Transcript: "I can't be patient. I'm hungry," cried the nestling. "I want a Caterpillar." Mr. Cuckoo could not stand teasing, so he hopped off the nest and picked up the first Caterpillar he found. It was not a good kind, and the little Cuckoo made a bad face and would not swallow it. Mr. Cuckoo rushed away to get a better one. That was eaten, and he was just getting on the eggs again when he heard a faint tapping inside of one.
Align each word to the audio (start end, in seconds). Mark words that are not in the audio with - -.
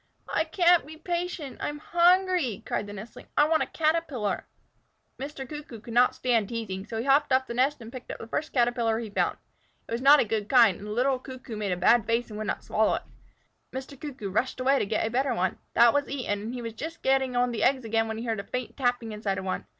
"I 0.33 0.45
can't 0.45 0.83
be 0.87 0.97
patient. 0.97 1.57
I'm 1.59 1.77
hungry," 1.77 2.63
cried 2.65 2.87
the 2.87 2.93
nestling. 2.93 3.27
"I 3.37 3.47
want 3.47 3.61
a 3.61 3.67
Caterpillar." 3.67 4.47
Mr. 5.19 5.47
Cuckoo 5.47 5.79
could 5.79 5.93
not 5.93 6.15
stand 6.15 6.49
teasing, 6.49 6.87
so 6.87 6.97
he 6.97 7.05
hopped 7.05 7.31
off 7.31 7.45
the 7.45 7.53
nest 7.53 7.79
and 7.81 7.91
picked 7.91 8.09
up 8.09 8.17
the 8.17 8.25
first 8.25 8.51
Caterpillar 8.51 8.97
he 8.97 9.11
found. 9.11 9.37
It 9.87 9.91
was 9.91 10.01
not 10.01 10.19
a 10.19 10.25
good 10.25 10.49
kind, 10.49 10.79
and 10.79 10.87
the 10.87 10.91
little 10.91 11.19
Cuckoo 11.19 11.55
made 11.55 11.71
a 11.71 11.77
bad 11.77 12.07
face 12.07 12.29
and 12.31 12.39
would 12.39 12.47
not 12.47 12.63
swallow 12.63 12.95
it. 12.95 13.03
Mr. 13.71 13.91
Cuckoo 13.95 14.31
rushed 14.31 14.59
away 14.59 14.79
to 14.79 14.87
get 14.87 15.05
a 15.05 15.11
better 15.11 15.35
one. 15.35 15.59
That 15.75 15.93
was 15.93 16.09
eaten, 16.09 16.41
and 16.45 16.53
he 16.55 16.63
was 16.63 16.73
just 16.73 17.03
getting 17.03 17.35
on 17.35 17.51
the 17.51 17.61
eggs 17.61 17.85
again 17.85 18.07
when 18.07 18.17
he 18.17 18.25
heard 18.25 18.39
a 18.39 18.43
faint 18.43 18.75
tapping 18.75 19.11
inside 19.11 19.37
of 19.37 19.45
one. 19.45 19.67